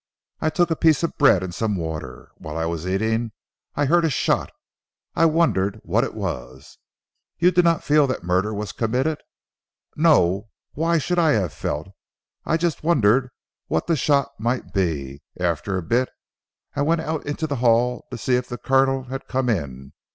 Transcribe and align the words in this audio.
I 0.39 0.49
took 0.49 0.71
a 0.71 0.75
piece 0.75 1.03
of 1.03 1.15
bread 1.19 1.43
and 1.43 1.53
some 1.53 1.75
water. 1.75 2.31
While 2.39 2.57
I 2.57 2.65
was 2.65 2.87
eating 2.87 3.33
I 3.75 3.85
heard 3.85 4.03
a 4.03 4.09
shot. 4.09 4.51
I 5.15 5.25
wondered 5.25 5.79
what 5.83 6.03
it 6.03 6.15
was." 6.15 6.79
"You 7.37 7.51
did 7.51 7.65
not 7.65 7.83
feel 7.83 8.07
that 8.07 8.23
murder 8.23 8.51
was 8.51 8.71
been 8.73 8.79
committed?" 8.87 9.19
"No. 9.95 10.49
Why 10.73 10.97
should 10.97 11.19
I 11.19 11.33
have 11.33 11.53
felt? 11.53 11.89
I 12.45 12.57
Just 12.57 12.83
wondered 12.83 13.29
what 13.67 13.85
the 13.85 13.95
shot 13.95 14.31
might 14.39 14.73
be. 14.73 15.21
After 15.39 15.77
a 15.77 15.83
bit 15.83 16.09
I 16.75 16.81
went 16.81 17.01
out 17.01 17.27
into 17.27 17.45
the 17.45 17.57
hall 17.57 18.07
to 18.09 18.17
see 18.17 18.35
if 18.37 18.49
the 18.49 18.57
Colonel 18.57 19.03
had 19.03 19.27
come 19.27 19.49
in. 19.49 19.93